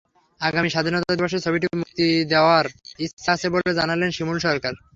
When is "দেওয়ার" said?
2.31-2.65